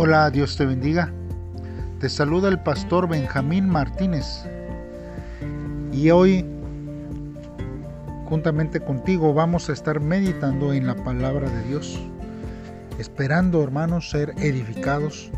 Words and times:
Hola, 0.00 0.30
Dios 0.30 0.56
te 0.56 0.64
bendiga. 0.64 1.12
Te 1.98 2.08
saluda 2.08 2.48
el 2.48 2.60
pastor 2.60 3.08
Benjamín 3.08 3.68
Martínez. 3.68 4.44
Y 5.92 6.10
hoy, 6.10 6.46
juntamente 8.26 8.78
contigo, 8.78 9.34
vamos 9.34 9.68
a 9.68 9.72
estar 9.72 9.98
meditando 9.98 10.72
en 10.72 10.86
la 10.86 10.94
palabra 10.94 11.50
de 11.50 11.64
Dios, 11.64 12.00
esperando, 13.00 13.60
hermanos, 13.60 14.08
ser 14.08 14.34
edificados 14.38 15.32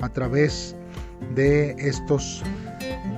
a 0.00 0.08
través 0.08 0.74
de 1.34 1.72
estos 1.72 2.42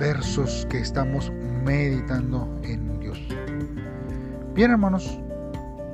versos 0.01 0.67
que 0.69 0.79
estamos 0.79 1.31
meditando 1.63 2.59
en 2.63 2.99
Dios. 2.99 3.17
Bien, 4.53 4.71
hermanos, 4.71 5.17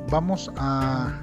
vamos 0.09 0.51
a 0.57 1.13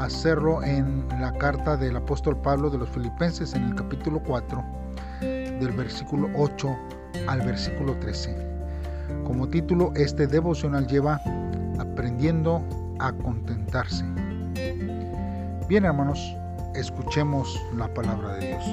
hacerlo 0.00 0.62
en 0.62 1.06
la 1.20 1.32
carta 1.32 1.76
del 1.76 1.96
apóstol 1.96 2.36
Pablo 2.40 2.70
de 2.70 2.78
los 2.78 2.88
Filipenses 2.90 3.54
en 3.54 3.64
el 3.64 3.74
capítulo 3.74 4.22
4, 4.22 4.64
del 5.20 5.72
versículo 5.72 6.30
8 6.36 6.76
al 7.26 7.40
versículo 7.42 7.96
13. 7.98 8.36
Como 9.24 9.48
título, 9.48 9.92
este 9.96 10.26
devocional 10.26 10.86
lleva 10.86 11.20
Aprendiendo 11.78 12.62
a 12.98 13.12
contentarse. 13.12 14.04
Bien 15.68 15.84
hermanos, 15.84 16.34
escuchemos 16.74 17.60
la 17.76 17.92
palabra 17.92 18.34
de 18.36 18.48
Dios. 18.48 18.64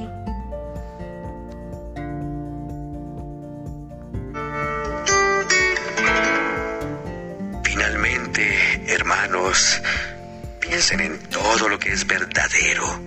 Finalmente, 7.64 8.44
hermanos, 8.88 9.82
Piensen 10.68 11.00
en 11.00 11.25
todo 11.52 11.70
lo 11.70 11.78
que 11.78 11.94
es 11.94 12.08
verdadero, 12.08 13.00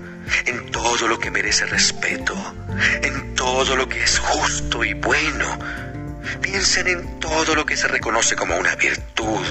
en 0.47 0.70
todo 0.70 1.08
lo 1.08 1.19
que 1.19 1.31
merece 1.31 1.67
respeto, 1.67 2.34
en 3.03 3.34
todo 3.34 3.75
lo 3.75 3.89
que 3.89 4.03
es 4.03 4.19
justo 4.20 4.84
y 4.84 4.94
bueno. 4.94 5.58
Piensen 6.41 6.86
en 6.86 7.20
todo 7.20 7.56
lo 7.56 7.66
que 7.66 7.77
se 7.77 7.89
reconoce 7.89 8.36
como 8.36 8.56
una 8.56 8.77
virtud 8.77 9.44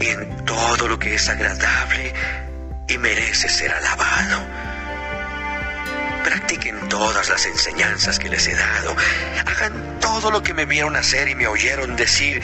en 0.00 0.44
todo 0.46 0.88
lo 0.88 0.98
que 0.98 1.14
es 1.14 1.28
agradable 1.28 2.14
y 2.88 2.96
merece 2.96 3.48
ser 3.50 3.72
alabado. 3.72 4.42
Practiquen 6.24 6.88
todas 6.88 7.28
las 7.28 7.44
enseñanzas 7.44 8.18
que 8.18 8.30
les 8.30 8.46
he 8.46 8.54
dado. 8.54 8.96
Hagan 9.46 10.00
todo 10.00 10.30
lo 10.30 10.42
que 10.42 10.54
me 10.54 10.64
vieron 10.64 10.96
hacer 10.96 11.28
y 11.28 11.34
me 11.34 11.46
oyeron 11.46 11.94
decir. 11.94 12.42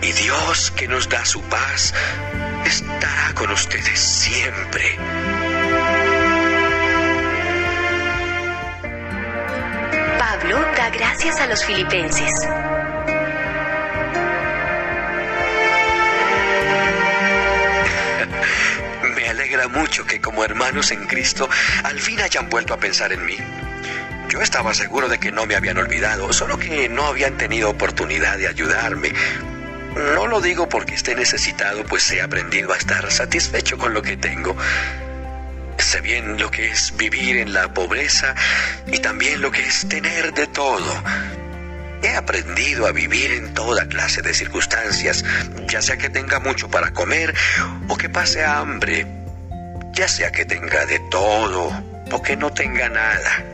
Y 0.00 0.12
Dios 0.12 0.70
que 0.70 0.88
nos 0.88 1.08
da 1.10 1.26
su 1.26 1.42
paz 1.42 1.92
estará 2.64 3.32
con 3.34 3.50
ustedes 3.50 3.98
siempre. 3.98 4.96
Pablo 10.18 10.60
da 10.76 10.90
gracias 10.90 11.40
a 11.40 11.46
los 11.46 11.64
filipenses. 11.64 12.30
Me 19.16 19.28
alegra 19.28 19.68
mucho 19.68 20.04
que 20.04 20.20
como 20.20 20.44
hermanos 20.44 20.90
en 20.90 21.06
Cristo 21.06 21.48
al 21.84 21.98
fin 21.98 22.20
hayan 22.20 22.48
vuelto 22.48 22.74
a 22.74 22.78
pensar 22.78 23.12
en 23.12 23.24
mí. 23.24 23.36
Yo 24.28 24.40
estaba 24.40 24.74
seguro 24.74 25.08
de 25.08 25.18
que 25.18 25.32
no 25.32 25.44
me 25.44 25.56
habían 25.56 25.78
olvidado, 25.78 26.32
solo 26.32 26.56
que 26.56 26.88
no 26.88 27.06
habían 27.06 27.36
tenido 27.36 27.68
oportunidad 27.68 28.38
de 28.38 28.46
ayudarme, 28.46 29.12
no 29.96 30.26
lo 30.26 30.40
digo 30.40 30.68
porque 30.68 30.94
esté 30.94 31.14
necesitado, 31.14 31.84
pues 31.84 32.10
he 32.12 32.22
aprendido 32.22 32.72
a 32.72 32.76
estar 32.76 33.10
satisfecho 33.10 33.78
con 33.78 33.94
lo 33.94 34.02
que 34.02 34.16
tengo. 34.16 34.56
Sé 35.78 36.00
bien 36.00 36.38
lo 36.38 36.50
que 36.50 36.68
es 36.68 36.96
vivir 36.96 37.38
en 37.38 37.52
la 37.52 37.72
pobreza 37.72 38.34
y 38.86 38.98
también 38.98 39.40
lo 39.40 39.50
que 39.50 39.66
es 39.66 39.88
tener 39.88 40.32
de 40.34 40.46
todo. 40.46 41.02
He 42.02 42.14
aprendido 42.16 42.86
a 42.86 42.92
vivir 42.92 43.32
en 43.32 43.52
toda 43.54 43.86
clase 43.86 44.22
de 44.22 44.32
circunstancias, 44.32 45.24
ya 45.68 45.82
sea 45.82 45.98
que 45.98 46.08
tenga 46.08 46.38
mucho 46.38 46.70
para 46.70 46.92
comer 46.92 47.34
o 47.88 47.96
que 47.96 48.08
pase 48.08 48.44
hambre, 48.44 49.06
ya 49.92 50.08
sea 50.08 50.30
que 50.32 50.44
tenga 50.44 50.86
de 50.86 50.98
todo 51.10 51.70
o 52.10 52.22
que 52.22 52.36
no 52.36 52.52
tenga 52.52 52.88
nada. 52.88 53.44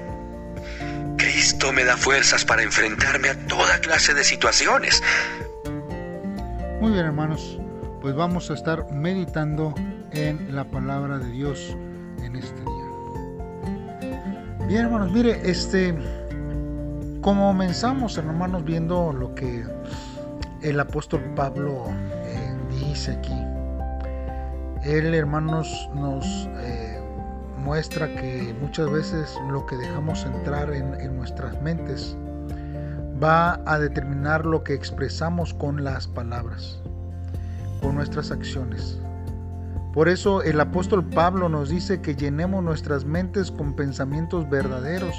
Cristo 1.17 1.73
me 1.73 1.85
da 1.85 1.97
fuerzas 1.97 2.45
para 2.45 2.63
enfrentarme 2.63 3.31
a 3.31 3.35
toda 3.35 3.81
clase 3.81 4.15
de 4.15 4.23
situaciones. 4.23 5.03
Muy 6.81 6.93
bien 6.93 7.07
hermanos, 7.07 7.59
pues 8.03 8.15
vamos 8.15 8.51
a 8.51 8.55
estar 8.55 8.93
meditando 8.93 9.75
en 10.11 10.55
la 10.55 10.65
palabra 10.65 11.19
de 11.19 11.31
Dios 11.31 11.75
en 12.23 12.37
este 12.37 12.61
día. 12.61 14.13
Bien 14.69 14.85
hermanos, 14.85 15.11
mire, 15.11 15.41
este, 15.43 15.97
comenzamos 17.23 18.19
hermanos 18.19 18.63
viendo 18.63 19.11
lo 19.15 19.35
que 19.35 19.65
el 20.61 20.79
apóstol 20.79 21.23
Pablo 21.35 21.85
eh, 22.27 22.55
dice 22.71 23.13
aquí, 23.13 23.33
él 24.85 25.15
hermanos 25.15 25.89
nos 25.95 26.27
eh, 26.59 27.01
muestra 27.57 28.07
que 28.07 28.55
muchas 28.61 28.91
veces 28.91 29.35
lo 29.49 29.65
que 29.65 29.77
dejamos 29.77 30.27
entrar 30.27 30.71
en 30.75 31.17
nuestras 31.17 31.59
mentes, 31.63 32.19
va 33.23 33.61
a 33.67 33.79
determinar 33.79 34.45
lo 34.45 34.63
que 34.63 34.75
expresamos 34.75 35.55
con 35.55 35.85
las 35.85 36.07
palabras, 36.07 36.81
con 37.81 37.95
nuestras 37.95 38.31
acciones. 38.31 38.99
Por 39.93 40.09
eso 40.09 40.43
el 40.43 40.61
apóstol 40.61 41.05
Pablo 41.05 41.49
nos 41.49 41.71
dice 41.71 42.03
que 42.03 42.15
llenemos 42.15 42.63
nuestras 42.63 43.05
mentes 43.05 43.51
con 43.51 43.75
pensamientos 43.75 44.49
verdaderos, 44.51 45.15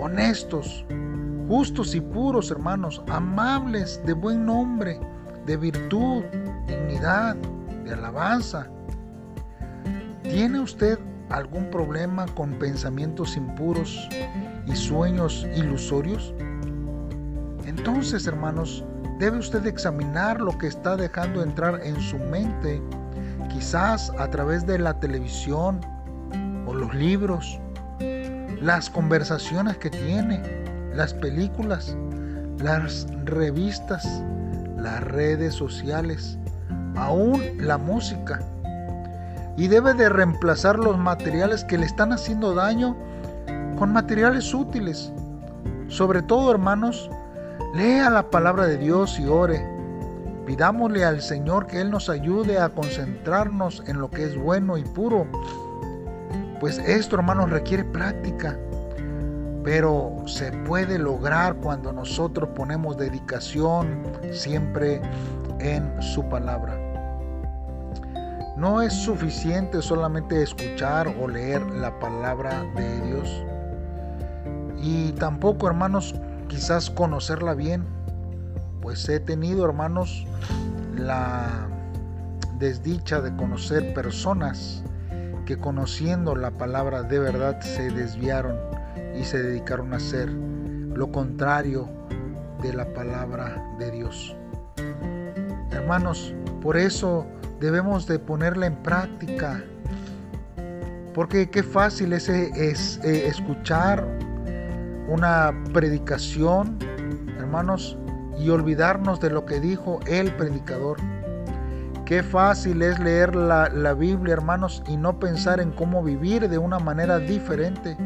honestos, 0.00 0.86
justos 1.46 1.94
y 1.94 2.00
puros, 2.00 2.50
hermanos, 2.50 3.02
amables, 3.08 4.00
de 4.06 4.14
buen 4.14 4.46
nombre, 4.46 4.98
de 5.44 5.56
virtud, 5.56 6.22
dignidad, 6.66 7.36
de 7.84 7.92
alabanza. 7.92 8.68
¿Tiene 10.22 10.60
usted 10.60 10.98
algún 11.28 11.68
problema 11.70 12.26
con 12.34 12.52
pensamientos 12.52 13.36
impuros 13.36 14.08
y 14.66 14.74
sueños 14.74 15.46
ilusorios? 15.54 16.32
Entonces, 17.80 18.26
hermanos, 18.26 18.84
debe 19.18 19.38
usted 19.38 19.66
examinar 19.66 20.38
lo 20.38 20.58
que 20.58 20.66
está 20.66 20.96
dejando 20.96 21.42
entrar 21.42 21.80
en 21.82 21.98
su 21.98 22.18
mente, 22.18 22.82
quizás 23.48 24.12
a 24.18 24.28
través 24.28 24.66
de 24.66 24.78
la 24.78 25.00
televisión 25.00 25.80
o 26.66 26.74
los 26.74 26.94
libros, 26.94 27.58
las 28.60 28.90
conversaciones 28.90 29.78
que 29.78 29.88
tiene, 29.88 30.42
las 30.94 31.14
películas, 31.14 31.96
las 32.58 33.06
revistas, 33.24 34.06
las 34.76 35.02
redes 35.02 35.54
sociales, 35.54 36.36
aún 36.96 37.40
la 37.56 37.78
música. 37.78 38.40
Y 39.56 39.68
debe 39.68 39.94
de 39.94 40.10
reemplazar 40.10 40.78
los 40.78 40.98
materiales 40.98 41.64
que 41.64 41.78
le 41.78 41.86
están 41.86 42.12
haciendo 42.12 42.54
daño 42.54 42.94
con 43.78 43.90
materiales 43.90 44.52
útiles. 44.52 45.10
Sobre 45.88 46.20
todo, 46.20 46.50
hermanos, 46.50 47.08
Lea 47.72 48.10
la 48.10 48.28
palabra 48.30 48.66
de 48.66 48.78
Dios 48.78 49.20
y 49.20 49.28
ore. 49.28 49.64
Pidámosle 50.44 51.04
al 51.04 51.22
Señor 51.22 51.68
que 51.68 51.80
Él 51.80 51.90
nos 51.90 52.08
ayude 52.08 52.58
a 52.58 52.70
concentrarnos 52.70 53.84
en 53.86 54.00
lo 54.00 54.10
que 54.10 54.24
es 54.24 54.36
bueno 54.36 54.76
y 54.76 54.82
puro. 54.82 55.28
Pues 56.58 56.78
esto, 56.78 57.14
hermanos, 57.14 57.50
requiere 57.50 57.84
práctica. 57.84 58.58
Pero 59.62 60.16
se 60.26 60.50
puede 60.50 60.98
lograr 60.98 61.54
cuando 61.56 61.92
nosotros 61.92 62.48
ponemos 62.56 62.96
dedicación 62.96 64.02
siempre 64.32 65.00
en 65.60 66.02
su 66.02 66.28
palabra. 66.28 66.76
No 68.56 68.82
es 68.82 68.92
suficiente 68.92 69.80
solamente 69.80 70.42
escuchar 70.42 71.14
o 71.20 71.28
leer 71.28 71.62
la 71.70 71.96
palabra 72.00 72.64
de 72.74 73.00
Dios. 73.02 73.44
Y 74.82 75.12
tampoco, 75.12 75.68
hermanos, 75.68 76.14
quizás 76.50 76.90
conocerla 76.90 77.54
bien, 77.54 77.86
pues 78.82 79.08
he 79.08 79.20
tenido, 79.20 79.64
hermanos, 79.64 80.26
la 80.96 81.68
desdicha 82.58 83.20
de 83.20 83.34
conocer 83.36 83.94
personas 83.94 84.82
que 85.46 85.56
conociendo 85.56 86.34
la 86.34 86.50
palabra 86.50 87.04
de 87.04 87.20
verdad 87.20 87.60
se 87.60 87.90
desviaron 87.90 88.56
y 89.18 89.24
se 89.24 89.42
dedicaron 89.42 89.94
a 89.94 89.96
hacer 89.96 90.28
lo 90.28 91.10
contrario 91.12 91.88
de 92.62 92.72
la 92.72 92.92
palabra 92.92 93.64
de 93.78 93.90
Dios. 93.92 94.36
Hermanos, 95.70 96.34
por 96.60 96.76
eso 96.76 97.26
debemos 97.60 98.06
de 98.08 98.18
ponerla 98.18 98.66
en 98.66 98.76
práctica. 98.82 99.62
Porque 101.14 101.48
qué 101.48 101.62
fácil 101.62 102.12
es, 102.12 102.28
es, 102.28 103.00
eh, 103.04 103.26
escuchar 103.26 104.06
una 105.10 105.52
predicación, 105.72 106.78
hermanos, 107.36 107.98
y 108.38 108.48
olvidarnos 108.48 109.20
de 109.20 109.30
lo 109.30 109.44
que 109.44 109.60
dijo 109.60 110.00
el 110.06 110.32
predicador. 110.36 110.96
Qué 112.06 112.22
fácil 112.22 112.80
es 112.82 112.98
leer 112.98 113.36
la, 113.36 113.68
la, 113.68 113.92
Biblia, 113.92 114.32
hermanos, 114.32 114.82
y 114.88 114.96
no 114.96 115.18
pensar 115.18 115.60
en 115.60 115.72
cómo 115.72 116.02
vivir 116.02 116.48
de 116.48 116.58
una 116.58 116.78
manera 116.78 117.18
diferente. 117.18 117.96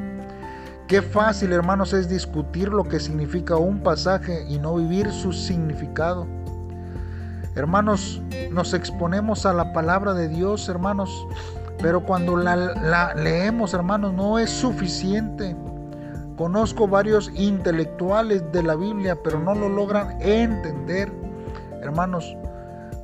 Qué 0.88 1.00
fácil, 1.00 1.52
hermanos, 1.52 1.92
es 1.92 2.08
discutir 2.08 2.68
lo 2.68 2.84
que 2.84 3.00
significa 3.00 3.56
un 3.56 3.82
pasaje 3.82 4.44
y 4.48 4.58
no 4.58 4.74
vivir 4.74 5.10
su 5.12 5.32
significado. 5.32 6.26
Hermanos, 7.54 8.20
nos 8.50 8.74
exponemos 8.74 9.46
a 9.46 9.52
la 9.52 9.72
palabra 9.72 10.12
de 10.12 10.28
Dios, 10.28 10.68
hermanos, 10.68 11.26
pero 11.80 12.04
cuando 12.04 12.36
la, 12.36 13.14
leemos, 13.14 13.74
hermanos, 13.74 14.12
no 14.12 14.38
es 14.38 14.50
suficiente. 14.50 15.54
Conozco 16.36 16.88
varios 16.88 17.31
intelectuales 17.34 18.42
de 18.50 18.62
la 18.62 18.75
Biblia, 18.75 19.16
pero 19.22 19.38
no 19.38 19.54
lo 19.54 19.69
logran 19.69 20.20
entender, 20.20 21.12
hermanos. 21.81 22.36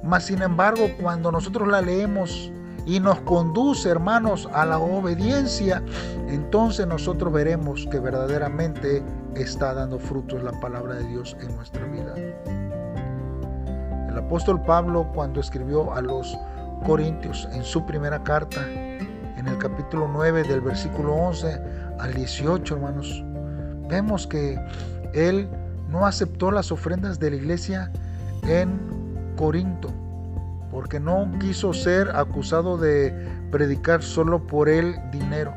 Mas, 0.02 0.24
sin 0.24 0.42
embargo, 0.42 0.88
cuando 1.00 1.30
nosotros 1.30 1.68
la 1.68 1.80
leemos 1.80 2.50
y 2.86 2.98
nos 2.98 3.20
conduce, 3.20 3.88
hermanos, 3.88 4.48
a 4.52 4.66
la 4.66 4.78
obediencia, 4.78 5.82
entonces 6.28 6.86
nosotros 6.86 7.32
veremos 7.32 7.86
que 7.90 8.00
verdaderamente 8.00 9.02
está 9.36 9.74
dando 9.74 9.98
frutos 9.98 10.42
la 10.42 10.52
palabra 10.60 10.94
de 10.94 11.04
Dios 11.04 11.36
en 11.40 11.54
nuestra 11.54 11.84
vida. 11.86 12.14
El 14.08 14.18
apóstol 14.18 14.60
Pablo 14.62 15.06
cuando 15.14 15.38
escribió 15.38 15.92
a 15.94 16.00
los 16.00 16.36
Corintios 16.84 17.48
en 17.52 17.62
su 17.62 17.86
primera 17.86 18.22
carta, 18.24 18.60
en 19.40 19.48
el 19.48 19.56
capítulo 19.56 20.06
9 20.12 20.42
del 20.42 20.60
versículo 20.60 21.14
11 21.14 21.60
al 21.98 22.12
18, 22.12 22.74
hermanos, 22.74 23.24
vemos 23.88 24.26
que 24.26 24.58
él 25.14 25.48
no 25.88 26.06
aceptó 26.06 26.50
las 26.50 26.70
ofrendas 26.70 27.18
de 27.18 27.30
la 27.30 27.36
iglesia 27.36 27.90
en 28.42 28.78
Corinto, 29.38 29.88
porque 30.70 31.00
no 31.00 31.30
quiso 31.40 31.72
ser 31.72 32.14
acusado 32.14 32.76
de 32.76 33.14
predicar 33.50 34.02
solo 34.02 34.46
por 34.46 34.68
el 34.68 34.94
dinero. 35.10 35.54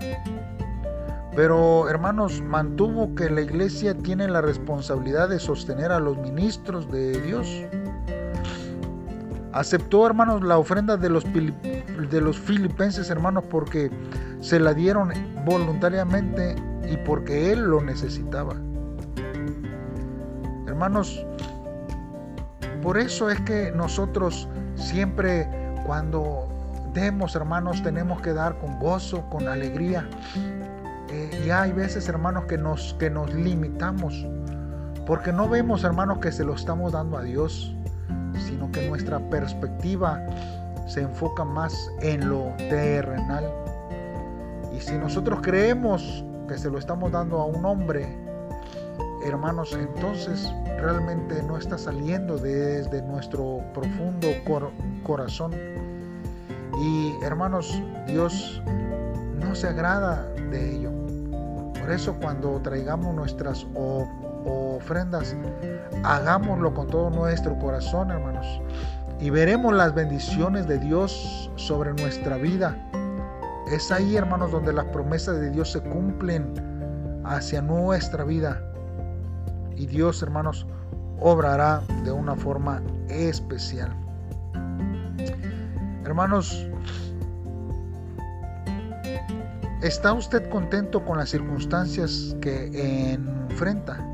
Pero 1.36 1.90
hermanos, 1.90 2.42
mantuvo 2.42 3.14
que 3.16 3.30
la 3.30 3.42
iglesia 3.42 3.94
tiene 3.98 4.30
la 4.30 4.40
responsabilidad 4.40 5.28
de 5.28 5.40
sostener 5.40 5.92
a 5.92 6.00
los 6.00 6.18
ministros 6.20 6.90
de 6.90 7.20
Dios 7.22 7.66
Aceptó, 9.54 10.08
hermanos, 10.08 10.42
la 10.42 10.58
ofrenda 10.58 10.98
de 10.98 11.10
los, 11.10 11.24
de 12.10 12.22
los 12.22 12.40
filipenses, 12.40 13.10
hermanos, 13.10 13.44
porque 13.50 13.92
se 14.40 14.60
la 14.60 14.74
dieron 14.74 15.12
voluntariamente 15.46 16.56
y 16.90 16.98
porque 16.98 17.52
Él 17.52 17.62
lo 17.62 17.82
necesitaba. 17.82 18.56
Hermanos, 20.68 21.26
por 22.82 22.98
eso 22.98 23.30
es 23.30 23.40
que 23.42 23.72
nosotros 23.72 24.48
siempre 24.76 25.48
cuando 25.86 26.48
demos, 26.94 27.36
hermanos, 27.36 27.82
tenemos 27.84 28.22
que 28.22 28.34
dar 28.34 28.58
con 28.60 28.80
gozo, 28.80 29.30
con 29.30 29.48
alegría. 29.48 30.08
Eh, 31.10 31.44
y 31.46 31.50
hay 31.50 31.72
veces, 31.72 32.08
hermanos, 32.10 32.46
que 32.46 32.58
nos, 32.58 32.96
que 33.00 33.10
nos 33.10 33.34
limitamos, 33.34 34.26
porque 35.06 35.32
no 35.32 35.48
vemos, 35.48 35.84
hermanos, 35.84 36.20
que 36.20 36.32
se 36.32 36.44
lo 36.44 36.56
estamos 36.56 36.94
dando 36.94 37.18
a 37.18 37.24
Dios 37.24 37.76
sino 38.40 38.72
que 38.72 38.88
nuestra 38.90 39.20
perspectiva 39.30 40.20
se 40.88 41.02
enfoca 41.02 41.44
más 41.44 41.92
en 42.02 42.30
lo 42.30 42.54
terrenal. 42.58 43.52
Y 44.76 44.80
si 44.80 44.94
nosotros 44.98 45.40
creemos 45.42 46.24
que 46.48 46.58
se 46.58 46.70
lo 46.70 46.78
estamos 46.78 47.12
dando 47.12 47.40
a 47.40 47.46
un 47.46 47.66
hombre, 47.66 48.18
hermanos, 49.26 49.74
entonces 49.74 50.52
realmente 50.78 51.42
no 51.44 51.58
está 51.58 51.78
saliendo 51.78 52.38
desde 52.38 53.02
nuestro 53.04 53.62
profundo 53.74 54.28
corazón. 55.04 55.54
Y 56.80 57.14
hermanos, 57.24 57.82
Dios 58.08 58.62
no 59.40 59.56
se 59.56 59.68
agrada 59.68 60.28
de 60.52 60.76
ello. 60.76 60.92
Por 61.80 61.92
eso 61.92 62.16
cuando 62.22 62.60
traigamos 62.62 63.14
nuestras 63.14 63.66
ofrendas, 64.46 65.36
hagámoslo 66.04 66.74
con 66.74 66.88
todo 66.88 67.10
nuestro 67.10 67.58
corazón, 67.60 68.12
hermanos. 68.12 68.62
Y 69.20 69.30
veremos 69.30 69.74
las 69.74 69.94
bendiciones 69.94 70.68
de 70.68 70.80
Dios 70.80 71.50
sobre 71.56 71.94
nuestra 71.94 72.38
vida. 72.38 72.78
Es 73.72 73.92
ahí, 73.92 74.18
hermanos, 74.18 74.52
donde 74.52 74.74
las 74.74 74.86
promesas 74.86 75.40
de 75.40 75.50
Dios 75.50 75.72
se 75.72 75.82
cumplen 75.82 76.54
hacia 77.24 77.62
nuestra 77.62 78.24
vida. 78.24 78.62
Y 79.76 79.86
Dios, 79.86 80.22
hermanos, 80.22 80.68
obrará 81.20 81.82
de 82.04 82.12
una 82.12 82.36
forma 82.36 82.82
especial. 83.08 83.96
Hermanos, 86.04 86.68
¿está 89.82 90.12
usted 90.14 90.50
contento 90.50 91.04
con 91.06 91.18
las 91.18 91.30
circunstancias 91.30 92.36
que 92.42 93.14
enfrenta? 93.14 94.13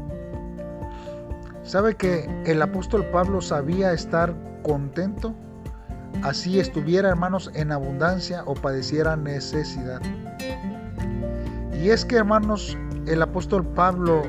¿Sabe 1.70 1.94
que 1.94 2.28
el 2.48 2.64
apóstol 2.64 3.06
Pablo 3.12 3.42
sabía 3.42 3.94
estar 3.94 4.34
contento? 4.64 5.36
Así 6.24 6.60
estuviera, 6.60 7.10
hermanos, 7.10 7.52
en 7.54 7.72
abundancia 7.72 8.42
o 8.48 8.56
padeciera 8.56 9.16
necesidad. 9.16 10.02
Y 11.72 11.92
es 11.92 12.06
que, 12.06 12.16
hermanos, 12.16 12.76
el 13.06 13.22
apóstol 13.22 13.64
Pablo 13.76 14.24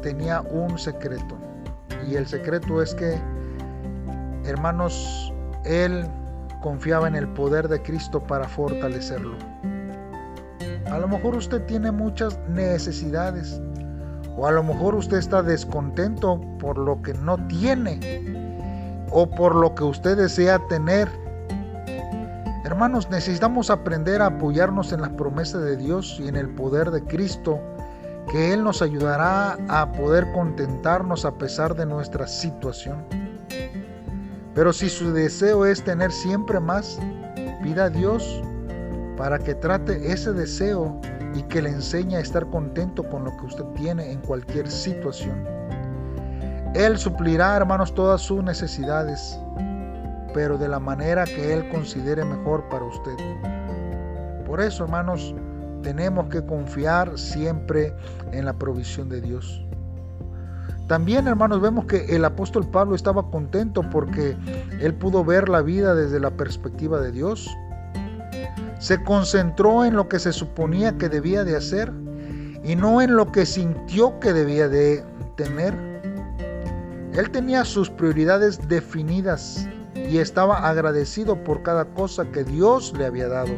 tenía 0.00 0.40
un 0.40 0.78
secreto. 0.78 1.36
Y 2.08 2.14
el 2.14 2.26
secreto 2.26 2.80
es 2.80 2.94
que, 2.94 3.20
hermanos, 4.46 5.30
él 5.66 6.06
confiaba 6.62 7.06
en 7.06 7.16
el 7.16 7.28
poder 7.28 7.68
de 7.68 7.82
Cristo 7.82 8.18
para 8.22 8.48
fortalecerlo. 8.48 9.36
A 10.90 10.98
lo 10.98 11.06
mejor 11.06 11.36
usted 11.36 11.60
tiene 11.66 11.92
muchas 11.92 12.38
necesidades 12.48 13.60
o 14.38 14.46
a 14.46 14.52
lo 14.52 14.62
mejor 14.62 14.94
usted 14.94 15.16
está 15.16 15.42
descontento 15.42 16.40
por 16.60 16.78
lo 16.78 17.02
que 17.02 17.12
no 17.12 17.36
tiene 17.48 17.98
o 19.10 19.28
por 19.28 19.56
lo 19.56 19.74
que 19.74 19.82
usted 19.82 20.16
desea 20.16 20.60
tener. 20.68 21.08
Hermanos, 22.64 23.10
necesitamos 23.10 23.68
aprender 23.68 24.22
a 24.22 24.26
apoyarnos 24.26 24.92
en 24.92 25.00
las 25.00 25.10
promesas 25.10 25.62
de 25.64 25.76
Dios 25.76 26.18
y 26.20 26.28
en 26.28 26.36
el 26.36 26.48
poder 26.50 26.92
de 26.92 27.02
Cristo, 27.02 27.58
que 28.30 28.52
Él 28.52 28.62
nos 28.62 28.80
ayudará 28.80 29.58
a 29.68 29.90
poder 29.92 30.30
contentarnos 30.32 31.24
a 31.24 31.32
pesar 31.32 31.74
de 31.74 31.86
nuestra 31.86 32.28
situación. 32.28 33.04
Pero 34.54 34.72
si 34.72 34.88
su 34.88 35.12
deseo 35.12 35.66
es 35.66 35.82
tener 35.82 36.12
siempre 36.12 36.60
más, 36.60 37.00
pida 37.62 37.86
a 37.86 37.90
Dios 37.90 38.40
para 39.16 39.38
que 39.38 39.54
trate 39.56 40.12
ese 40.12 40.32
deseo 40.32 41.00
y 41.34 41.42
que 41.42 41.62
le 41.62 41.70
enseñe 41.70 42.16
a 42.16 42.20
estar 42.20 42.46
contento 42.50 43.02
con 43.08 43.24
lo 43.24 43.36
que 43.36 43.46
usted 43.46 43.64
tiene 43.76 44.12
en 44.12 44.20
cualquier 44.20 44.70
situación. 44.70 45.44
Él 46.74 46.98
suplirá, 46.98 47.56
hermanos, 47.56 47.94
todas 47.94 48.20
sus 48.20 48.42
necesidades, 48.42 49.38
pero 50.34 50.58
de 50.58 50.68
la 50.68 50.78
manera 50.78 51.24
que 51.24 51.52
Él 51.52 51.68
considere 51.70 52.24
mejor 52.24 52.68
para 52.68 52.84
usted. 52.84 53.16
Por 54.46 54.60
eso, 54.60 54.84
hermanos, 54.84 55.34
tenemos 55.82 56.28
que 56.28 56.44
confiar 56.44 57.18
siempre 57.18 57.94
en 58.32 58.44
la 58.44 58.52
provisión 58.52 59.08
de 59.08 59.20
Dios. 59.20 59.64
También, 60.86 61.26
hermanos, 61.26 61.60
vemos 61.60 61.84
que 61.84 62.16
el 62.16 62.24
apóstol 62.24 62.66
Pablo 62.66 62.94
estaba 62.94 63.30
contento 63.30 63.82
porque 63.90 64.36
él 64.80 64.94
pudo 64.94 65.22
ver 65.22 65.50
la 65.50 65.60
vida 65.60 65.94
desde 65.94 66.18
la 66.18 66.30
perspectiva 66.30 66.98
de 66.98 67.12
Dios 67.12 67.54
se 68.78 69.02
concentró 69.02 69.84
en 69.84 69.96
lo 69.96 70.08
que 70.08 70.18
se 70.18 70.32
suponía 70.32 70.96
que 70.96 71.08
debía 71.08 71.44
de 71.44 71.56
hacer 71.56 71.92
y 72.62 72.76
no 72.76 73.00
en 73.00 73.16
lo 73.16 73.30
que 73.30 73.46
sintió 73.46 74.18
que 74.20 74.32
debía 74.32 74.68
de 74.68 75.04
tener. 75.36 75.74
Él 77.14 77.30
tenía 77.30 77.64
sus 77.64 77.90
prioridades 77.90 78.66
definidas 78.68 79.66
y 79.94 80.18
estaba 80.18 80.68
agradecido 80.68 81.42
por 81.42 81.62
cada 81.62 81.84
cosa 81.86 82.24
que 82.26 82.44
Dios 82.44 82.92
le 82.96 83.06
había 83.06 83.28
dado. 83.28 83.52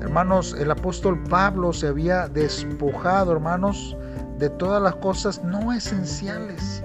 Hermanos, 0.00 0.56
el 0.58 0.70
apóstol 0.70 1.22
Pablo 1.24 1.72
se 1.72 1.86
había 1.86 2.26
despojado, 2.28 3.32
hermanos, 3.32 3.96
de 4.38 4.48
todas 4.50 4.82
las 4.82 4.96
cosas 4.96 5.44
no 5.44 5.72
esenciales, 5.72 6.82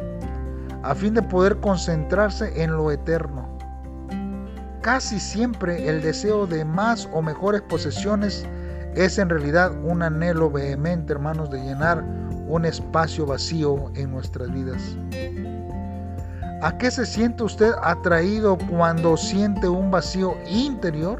a 0.83 0.93
fin 0.93 1.13
de 1.13 1.23
poder 1.23 1.57
concentrarse 1.59 2.61
en 2.61 2.73
lo 2.73 2.91
eterno. 2.91 3.54
Casi 4.85 5.19
siempre 5.19 5.89
el 5.89 6.03
deseo 6.03 6.45
de 6.45 6.63
más 6.63 7.09
o 7.11 7.23
mejores 7.23 7.63
posesiones 7.63 8.45
es 8.93 9.17
en 9.17 9.29
realidad 9.29 9.71
un 9.83 10.03
anhelo 10.03 10.51
vehemente, 10.51 11.11
hermanos, 11.11 11.49
de 11.49 11.57
llenar 11.57 12.03
un 12.47 12.65
espacio 12.65 13.25
vacío 13.25 13.91
en 13.95 14.11
nuestras 14.11 14.53
vidas. 14.53 14.95
¿A 16.61 16.77
qué 16.77 16.91
se 16.91 17.07
siente 17.07 17.41
usted 17.41 17.71
atraído 17.81 18.59
cuando 18.69 19.17
siente 19.17 19.67
un 19.67 19.89
vacío 19.89 20.35
interior? 20.47 21.19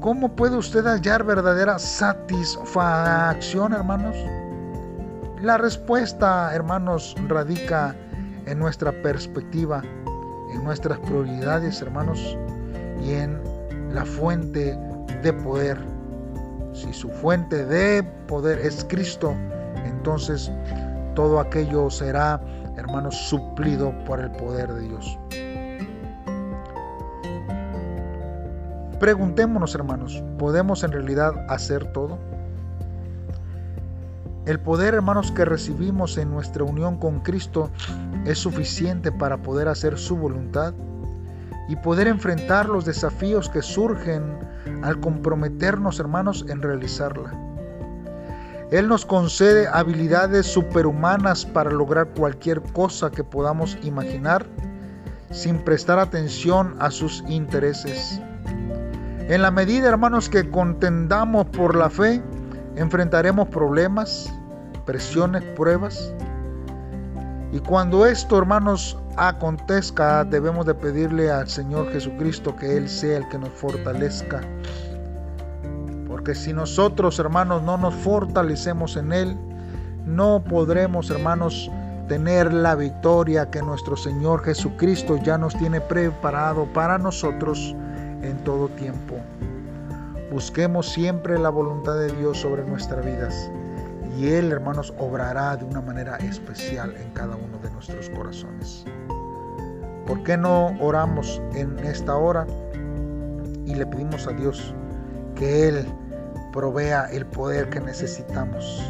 ¿Cómo 0.00 0.36
puede 0.36 0.58
usted 0.58 0.84
hallar 0.84 1.24
verdadera 1.24 1.78
satisfacción, 1.78 3.72
hermanos? 3.72 4.16
La 5.40 5.56
respuesta, 5.56 6.54
hermanos, 6.54 7.16
radica 7.26 7.96
en 8.44 8.58
nuestra 8.58 8.92
perspectiva 9.00 9.82
en 10.52 10.64
nuestras 10.64 10.98
prioridades, 11.00 11.80
hermanos, 11.82 12.36
y 13.02 13.12
en 13.12 13.40
la 13.92 14.04
fuente 14.04 14.78
de 15.22 15.32
poder. 15.32 15.78
Si 16.72 16.92
su 16.92 17.08
fuente 17.08 17.64
de 17.66 18.02
poder 18.26 18.58
es 18.60 18.84
Cristo, 18.88 19.34
entonces 19.84 20.50
todo 21.14 21.40
aquello 21.40 21.90
será, 21.90 22.40
hermanos, 22.76 23.14
suplido 23.14 23.92
por 24.04 24.20
el 24.20 24.30
poder 24.32 24.72
de 24.72 24.88
Dios. 24.88 25.18
Preguntémonos, 28.98 29.74
hermanos, 29.74 30.22
¿podemos 30.38 30.84
en 30.84 30.92
realidad 30.92 31.32
hacer 31.48 31.90
todo? 31.92 32.18
El 34.46 34.58
poder, 34.58 34.94
hermanos, 34.94 35.32
que 35.32 35.44
recibimos 35.44 36.16
en 36.16 36.30
nuestra 36.30 36.64
unión 36.64 36.96
con 36.98 37.20
Cristo 37.20 37.70
es 38.24 38.38
suficiente 38.38 39.12
para 39.12 39.42
poder 39.42 39.68
hacer 39.68 39.98
su 39.98 40.16
voluntad 40.16 40.72
y 41.68 41.76
poder 41.76 42.08
enfrentar 42.08 42.68
los 42.68 42.84
desafíos 42.84 43.48
que 43.48 43.62
surgen 43.62 44.38
al 44.82 44.98
comprometernos, 44.98 46.00
hermanos, 46.00 46.44
en 46.48 46.62
realizarla. 46.62 47.32
Él 48.70 48.88
nos 48.88 49.04
concede 49.04 49.68
habilidades 49.68 50.46
superhumanas 50.46 51.44
para 51.44 51.70
lograr 51.70 52.08
cualquier 52.16 52.62
cosa 52.72 53.10
que 53.10 53.24
podamos 53.24 53.76
imaginar 53.82 54.46
sin 55.30 55.58
prestar 55.58 55.98
atención 55.98 56.76
a 56.78 56.90
sus 56.90 57.22
intereses. 57.28 58.20
En 59.28 59.42
la 59.42 59.50
medida, 59.50 59.88
hermanos, 59.88 60.28
que 60.28 60.48
contendamos 60.50 61.46
por 61.46 61.76
la 61.76 61.90
fe, 61.90 62.22
enfrentaremos 62.80 63.48
problemas, 63.48 64.32
presiones, 64.86 65.44
pruebas. 65.54 66.14
Y 67.52 67.58
cuando 67.58 68.06
esto, 68.06 68.38
hermanos, 68.38 68.96
acontezca, 69.16 70.24
debemos 70.24 70.64
de 70.64 70.74
pedirle 70.74 71.30
al 71.30 71.46
Señor 71.46 71.92
Jesucristo 71.92 72.56
que 72.56 72.78
Él 72.78 72.88
sea 72.88 73.18
el 73.18 73.28
que 73.28 73.38
nos 73.38 73.50
fortalezca. 73.50 74.40
Porque 76.08 76.34
si 76.34 76.54
nosotros, 76.54 77.18
hermanos, 77.18 77.62
no 77.62 77.76
nos 77.76 77.94
fortalecemos 77.96 78.96
en 78.96 79.12
Él, 79.12 79.36
no 80.06 80.42
podremos, 80.42 81.10
hermanos, 81.10 81.70
tener 82.08 82.50
la 82.50 82.76
victoria 82.76 83.50
que 83.50 83.60
nuestro 83.60 83.94
Señor 83.94 84.42
Jesucristo 84.42 85.18
ya 85.22 85.36
nos 85.36 85.54
tiene 85.54 85.82
preparado 85.82 86.64
para 86.72 86.96
nosotros 86.96 87.76
en 88.22 88.38
todo 88.42 88.68
tiempo. 88.68 89.16
Busquemos 90.30 90.88
siempre 90.88 91.36
la 91.36 91.50
voluntad 91.50 91.96
de 91.96 92.12
Dios 92.12 92.38
sobre 92.38 92.62
nuestras 92.62 93.04
vidas 93.04 93.50
y 94.16 94.28
Él, 94.28 94.52
hermanos, 94.52 94.94
obrará 94.98 95.56
de 95.56 95.64
una 95.64 95.80
manera 95.80 96.18
especial 96.18 96.94
en 96.96 97.10
cada 97.14 97.34
uno 97.34 97.58
de 97.58 97.68
nuestros 97.72 98.08
corazones. 98.10 98.84
¿Por 100.06 100.22
qué 100.22 100.36
no 100.36 100.76
oramos 100.80 101.42
en 101.54 101.76
esta 101.80 102.16
hora 102.16 102.46
y 103.66 103.74
le 103.74 103.84
pedimos 103.86 104.28
a 104.28 104.32
Dios 104.32 104.72
que 105.34 105.68
Él 105.68 105.84
provea 106.52 107.06
el 107.10 107.26
poder 107.26 107.68
que 107.68 107.80
necesitamos? 107.80 108.84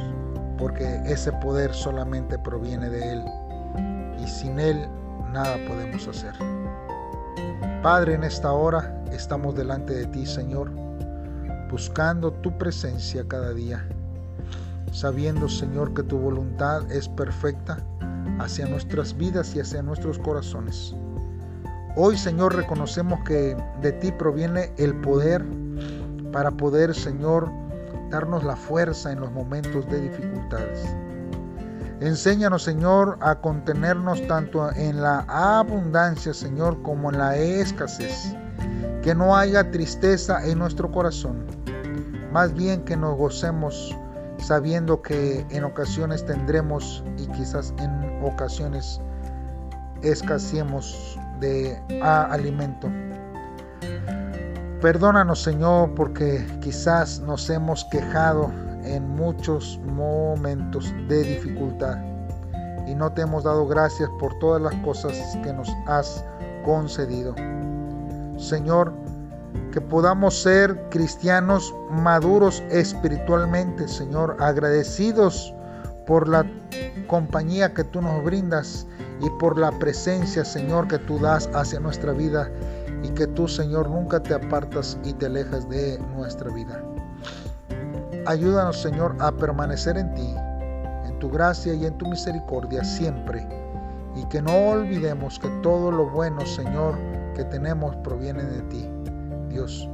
Porque 0.58 1.00
ese 1.06 1.32
poder 1.32 1.72
solamente 1.72 2.38
proviene 2.38 2.90
de 2.90 3.12
Él 3.12 3.24
y 4.22 4.28
sin 4.28 4.60
Él 4.60 4.86
nada 5.32 5.56
podemos 5.66 6.06
hacer. 6.06 6.34
Padre, 7.82 8.12
en 8.12 8.24
esta 8.24 8.52
hora 8.52 9.02
estamos 9.10 9.54
delante 9.54 9.94
de 9.94 10.06
ti, 10.06 10.26
Señor, 10.26 10.70
buscando 11.70 12.32
tu 12.32 12.56
presencia 12.58 13.24
cada 13.28 13.52
día, 13.52 13.86
sabiendo, 14.92 15.48
Señor, 15.48 15.94
que 15.94 16.02
tu 16.02 16.18
voluntad 16.18 16.90
es 16.90 17.08
perfecta 17.08 17.78
hacia 18.38 18.66
nuestras 18.66 19.16
vidas 19.16 19.54
y 19.54 19.60
hacia 19.60 19.82
nuestros 19.82 20.18
corazones. 20.18 20.94
Hoy, 21.96 22.16
Señor, 22.16 22.54
reconocemos 22.54 23.20
que 23.24 23.56
de 23.82 23.92
ti 23.92 24.12
proviene 24.12 24.72
el 24.78 24.94
poder 25.00 25.44
para 26.32 26.50
poder, 26.50 26.94
Señor, 26.94 27.50
darnos 28.10 28.44
la 28.44 28.56
fuerza 28.56 29.12
en 29.12 29.20
los 29.20 29.32
momentos 29.32 29.88
de 29.90 30.00
dificultades. 30.00 30.84
Enséñanos, 32.00 32.62
Señor, 32.62 33.18
a 33.20 33.40
contenernos 33.40 34.26
tanto 34.26 34.72
en 34.74 35.02
la 35.02 35.20
abundancia, 35.28 36.32
Señor, 36.32 36.80
como 36.82 37.10
en 37.10 37.18
la 37.18 37.36
escasez. 37.36 38.34
Que 39.02 39.14
no 39.14 39.36
haya 39.36 39.70
tristeza 39.70 40.46
en 40.46 40.58
nuestro 40.58 40.90
corazón. 40.90 41.44
Más 42.32 42.54
bien 42.54 42.84
que 42.84 42.96
nos 42.96 43.16
gocemos 43.16 43.96
sabiendo 44.38 45.02
que 45.02 45.44
en 45.50 45.64
ocasiones 45.64 46.24
tendremos 46.24 47.04
y 47.18 47.26
quizás 47.28 47.74
en 47.78 48.22
ocasiones 48.24 49.00
escaseemos 50.02 51.18
de 51.40 51.78
alimento. 52.02 52.88
Perdónanos, 54.80 55.42
Señor, 55.42 55.94
porque 55.94 56.46
quizás 56.62 57.20
nos 57.20 57.50
hemos 57.50 57.84
quejado 57.86 58.50
en 58.84 59.06
muchos 59.10 59.78
momentos 59.84 60.90
de 61.06 61.22
dificultad 61.22 61.98
y 62.86 62.94
no 62.94 63.12
te 63.12 63.22
hemos 63.22 63.44
dado 63.44 63.66
gracias 63.66 64.08
por 64.18 64.38
todas 64.38 64.62
las 64.62 64.74
cosas 64.76 65.12
que 65.42 65.52
nos 65.52 65.68
has 65.86 66.24
concedido. 66.64 67.34
Señor, 68.38 68.94
que 69.72 69.80
podamos 69.80 70.42
ser 70.42 70.88
cristianos 70.90 71.74
maduros 71.90 72.62
espiritualmente, 72.70 73.86
Señor, 73.88 74.36
agradecidos 74.40 75.54
por 76.06 76.28
la 76.28 76.44
compañía 77.06 77.72
que 77.72 77.84
tú 77.84 78.02
nos 78.02 78.24
brindas 78.24 78.86
y 79.20 79.30
por 79.38 79.58
la 79.58 79.70
presencia, 79.72 80.44
Señor, 80.44 80.88
que 80.88 80.98
tú 80.98 81.18
das 81.18 81.48
hacia 81.54 81.78
nuestra 81.80 82.12
vida 82.12 82.50
y 83.02 83.08
que 83.10 83.26
tú, 83.26 83.48
Señor, 83.48 83.88
nunca 83.88 84.22
te 84.22 84.34
apartas 84.34 84.98
y 85.04 85.12
te 85.12 85.26
alejas 85.26 85.68
de 85.68 85.98
nuestra 86.16 86.52
vida. 86.52 86.82
Ayúdanos, 88.26 88.80
Señor, 88.80 89.16
a 89.20 89.32
permanecer 89.32 89.96
en 89.96 90.14
ti, 90.14 90.34
en 91.06 91.18
tu 91.18 91.30
gracia 91.30 91.74
y 91.74 91.86
en 91.86 91.96
tu 91.98 92.06
misericordia 92.06 92.84
siempre. 92.84 93.46
Y 94.16 94.24
que 94.26 94.42
no 94.42 94.70
olvidemos 94.70 95.38
que 95.38 95.48
todo 95.62 95.90
lo 95.90 96.10
bueno, 96.10 96.44
Señor, 96.44 96.96
que 97.34 97.44
tenemos 97.44 97.94
proviene 97.96 98.42
de 98.42 98.62
ti, 98.62 98.88
Dios. 99.50 99.88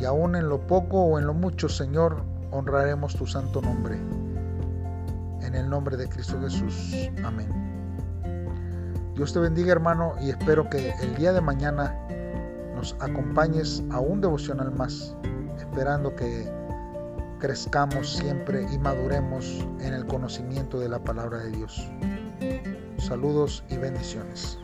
Y 0.00 0.04
aún 0.04 0.36
en 0.36 0.48
lo 0.48 0.66
poco 0.66 1.00
o 1.00 1.18
en 1.18 1.26
lo 1.26 1.34
mucho, 1.34 1.68
Señor, 1.68 2.22
honraremos 2.50 3.16
tu 3.16 3.26
santo 3.26 3.62
nombre. 3.62 3.96
En 5.40 5.54
el 5.54 5.68
nombre 5.68 5.96
de 5.96 6.08
Cristo 6.08 6.38
Jesús. 6.40 7.10
Amén. 7.24 7.48
Dios 9.14 9.32
te 9.32 9.38
bendiga 9.38 9.72
hermano 9.72 10.14
y 10.20 10.30
espero 10.30 10.68
que 10.68 10.90
el 11.00 11.14
día 11.14 11.32
de 11.32 11.40
mañana 11.40 11.96
nos 12.74 12.96
acompañes 13.00 13.82
a 13.90 14.00
un 14.00 14.20
devocional 14.20 14.72
más, 14.72 15.16
esperando 15.58 16.14
que 16.16 16.50
crezcamos 17.38 18.16
siempre 18.16 18.66
y 18.72 18.78
maduremos 18.78 19.66
en 19.80 19.94
el 19.94 20.04
conocimiento 20.06 20.80
de 20.80 20.88
la 20.88 20.98
palabra 20.98 21.38
de 21.38 21.50
Dios. 21.50 21.88
Saludos 22.98 23.62
y 23.68 23.76
bendiciones. 23.76 24.58